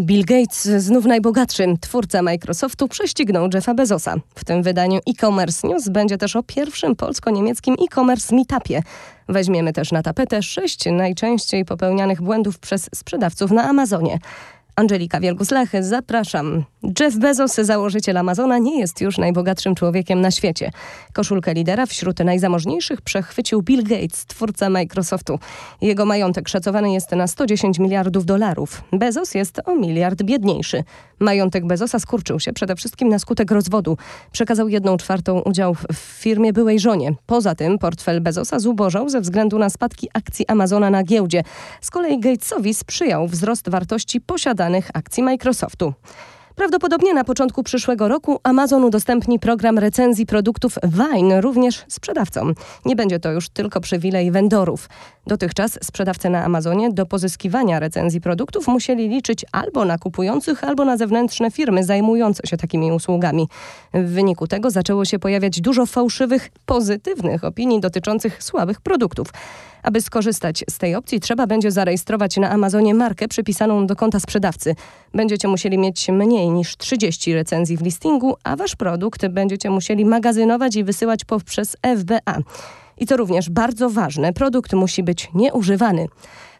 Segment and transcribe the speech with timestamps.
[0.00, 4.14] Bill Gates, znów najbogatszy, twórca Microsoftu, prześcignął Jeffa Bezosa.
[4.34, 8.82] W tym wydaniu e-commerce news będzie też o pierwszym polsko-niemieckim e-commerce meetupie.
[9.28, 14.18] Weźmiemy też na tapetę sześć najczęściej popełnianych błędów przez sprzedawców na Amazonie.
[14.80, 16.64] Angelika Wielgus-Lechy, zapraszam.
[17.00, 20.70] Jeff Bezos, założyciel Amazona, nie jest już najbogatszym człowiekiem na świecie.
[21.12, 25.38] Koszulkę lidera wśród najzamożniejszych przechwycił Bill Gates, twórca Microsoftu.
[25.80, 28.82] Jego majątek szacowany jest na 110 miliardów dolarów.
[28.92, 30.84] Bezos jest o miliard biedniejszy.
[31.18, 33.96] Majątek Bezosa skurczył się przede wszystkim na skutek rozwodu.
[34.32, 37.14] Przekazał jedną czwartą udział w firmie byłej żonie.
[37.26, 41.42] Poza tym portfel Bezosa zubożał ze względu na spadki akcji Amazona na giełdzie.
[41.80, 44.20] Z kolei Gatesowi sprzyjał wzrost wartości
[44.94, 45.92] akcji Microsoftu.
[46.60, 52.54] Prawdopodobnie na początku przyszłego roku Amazon udostępni program recenzji produktów Wine również sprzedawcom.
[52.84, 54.88] Nie będzie to już tylko przywilej vendorów.
[55.26, 60.96] Dotychczas sprzedawcy na Amazonie do pozyskiwania recenzji produktów musieli liczyć albo na kupujących, albo na
[60.96, 63.48] zewnętrzne firmy zajmujące się takimi usługami.
[63.94, 69.28] W wyniku tego zaczęło się pojawiać dużo fałszywych, pozytywnych opinii dotyczących słabych produktów.
[69.82, 74.74] Aby skorzystać z tej opcji, trzeba będzie zarejestrować na Amazonie markę przypisaną do konta sprzedawcy.
[75.14, 80.76] Będziecie musieli mieć mniej niż 30 recenzji w listingu, a wasz produkt będziecie musieli magazynować
[80.76, 82.38] i wysyłać poprzez FBA.
[82.98, 86.06] I to również bardzo ważne, produkt musi być nieużywany.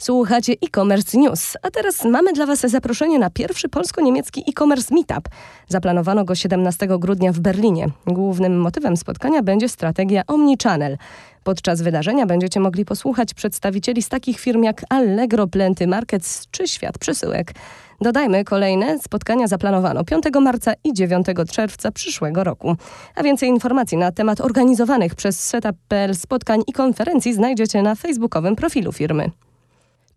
[0.00, 5.28] Słuchacie e-commerce news, a teraz mamy dla Was zaproszenie na pierwszy polsko-niemiecki e-commerce meetup.
[5.68, 7.86] Zaplanowano go 17 grudnia w Berlinie.
[8.06, 10.98] Głównym motywem spotkania będzie strategia Omnichannel.
[11.44, 16.98] Podczas wydarzenia będziecie mogli posłuchać przedstawicieli z takich firm jak Allegro, Plenty Markets czy Świat
[16.98, 17.52] Przesyłek.
[18.00, 22.76] Dodajmy, kolejne spotkania zaplanowano 5 marca i 9 czerwca przyszłego roku.
[23.14, 28.92] A więcej informacji na temat organizowanych przez setup.pl spotkań i konferencji znajdziecie na facebookowym profilu
[28.92, 29.30] firmy.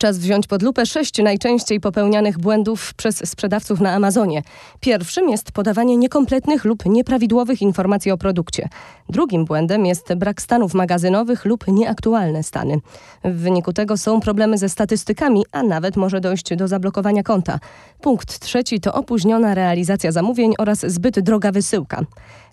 [0.01, 4.43] Czas wziąć pod lupę sześć najczęściej popełnianych błędów przez sprzedawców na Amazonie.
[4.79, 8.69] Pierwszym jest podawanie niekompletnych lub nieprawidłowych informacji o produkcie.
[9.09, 12.77] Drugim błędem jest brak stanów magazynowych lub nieaktualne stany.
[13.23, 17.59] W wyniku tego są problemy ze statystykami, a nawet może dojść do zablokowania konta.
[18.01, 22.01] Punkt trzeci to opóźniona realizacja zamówień oraz zbyt droga wysyłka.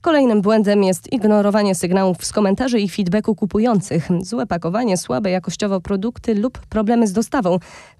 [0.01, 6.35] Kolejnym błędem jest ignorowanie sygnałów z komentarzy i feedbacku kupujących, złe pakowanie, słabe jakościowo produkty
[6.35, 7.38] lub problemy z dostawą.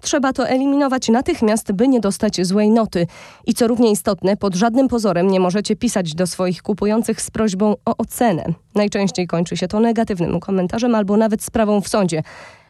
[0.01, 3.07] Trzeba to eliminować natychmiast, by nie dostać złej noty.
[3.45, 7.75] I co równie istotne, pod żadnym pozorem nie możecie pisać do swoich kupujących z prośbą
[7.85, 8.45] o ocenę.
[8.75, 12.23] Najczęściej kończy się to negatywnym komentarzem albo nawet sprawą w sądzie.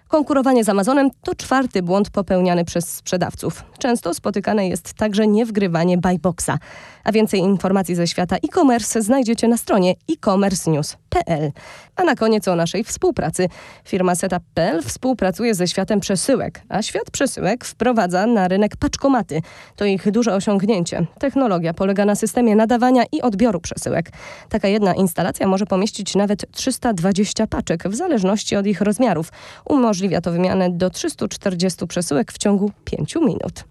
[0.07, 3.63] Konkurowanie z Amazonem to czwarty błąd popełniany przez sprzedawców.
[3.79, 6.59] Często spotykane jest także niewgrywanie buyboxa.
[7.03, 11.51] A więcej informacji ze świata e-commerce znajdziecie na stronie e-commercenews.pl.
[11.95, 13.49] A na koniec o naszej współpracy.
[13.85, 19.41] Firma Setup.pl współpracuje ze światem przesyłek, a świat przesyłek wprowadza na rynek paczkomaty.
[19.75, 21.05] To ich duże osiągnięcie.
[21.19, 24.11] Technologia polega na systemie nadawania i odbioru przesyłek.
[24.49, 29.31] Taka jedna instalacja może pomieścić nawet 320 paczek w zależności od ich rozmiarów.
[29.65, 33.68] Umożliwia to wymianę do 340 przesyłek w ciągu 5 minut.